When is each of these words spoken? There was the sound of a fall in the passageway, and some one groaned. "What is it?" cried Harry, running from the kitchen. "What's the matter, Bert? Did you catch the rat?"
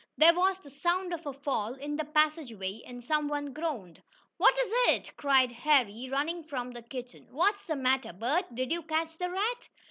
There 0.17 0.33
was 0.33 0.57
the 0.57 0.71
sound 0.71 1.13
of 1.13 1.27
a 1.27 1.31
fall 1.31 1.75
in 1.75 1.95
the 1.95 2.05
passageway, 2.05 2.81
and 2.87 3.03
some 3.05 3.27
one 3.27 3.53
groaned. 3.53 4.01
"What 4.37 4.57
is 4.57 4.71
it?" 4.89 5.15
cried 5.15 5.51
Harry, 5.51 6.09
running 6.11 6.43
from 6.43 6.71
the 6.71 6.81
kitchen. 6.81 7.27
"What's 7.29 7.63
the 7.67 7.75
matter, 7.75 8.11
Bert? 8.11 8.45
Did 8.55 8.71
you 8.71 8.81
catch 8.81 9.15
the 9.19 9.29
rat?" 9.29 9.67